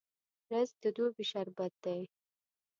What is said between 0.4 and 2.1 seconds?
رس د دوبي شربت دی